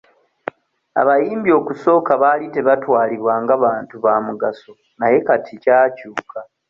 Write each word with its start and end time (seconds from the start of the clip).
Abayimbi 1.01 1.49
okusooka 1.59 2.11
baali 2.21 2.45
tebaatwalibwa 2.55 3.33
nga 3.41 3.55
bantu 3.63 3.95
ba 4.03 4.13
mugaso 4.25 4.71
naye 4.99 5.17
kati 5.27 5.53
kyakyuka. 5.63 6.39